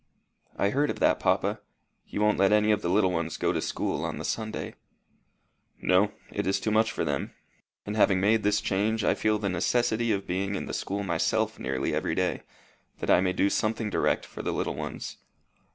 "I 0.57 0.71
heard 0.71 0.89
of 0.89 0.99
that, 0.99 1.19
papa. 1.19 1.59
You 2.07 2.21
won't 2.21 2.39
let 2.39 2.51
any 2.51 2.71
of 2.71 2.81
the 2.81 2.89
little 2.89 3.11
ones 3.11 3.37
go 3.37 3.53
to 3.53 3.61
school 3.61 4.03
on 4.03 4.17
the 4.17 4.25
Sunday." 4.25 4.73
"No. 5.79 6.11
It 6.31 6.47
is 6.47 6.59
too 6.59 6.71
much 6.71 6.91
for 6.91 7.05
them. 7.05 7.35
And 7.85 7.95
having 7.95 8.19
made 8.19 8.41
this 8.41 8.61
change, 8.61 9.03
I 9.03 9.13
feel 9.13 9.37
the 9.37 9.47
necessity 9.47 10.11
of 10.11 10.25
being 10.25 10.55
in 10.55 10.65
the 10.65 10.73
school 10.73 11.03
myself 11.03 11.59
nearly 11.59 11.93
every 11.93 12.15
day, 12.15 12.41
that 12.97 13.11
I 13.11 13.21
may 13.21 13.33
do 13.33 13.47
something 13.47 13.91
direct 13.91 14.25
for 14.25 14.41
the 14.41 14.51
little 14.53 14.73
ones." 14.75 15.17